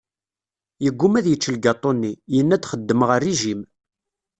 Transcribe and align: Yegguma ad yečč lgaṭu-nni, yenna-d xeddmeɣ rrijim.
Yegguma 0.83 1.17
ad 1.19 1.25
yečč 1.29 1.45
lgaṭu-nni, 1.55 2.13
yenna-d 2.35 2.67
xeddmeɣ 2.71 3.09
rrijim. 3.17 3.61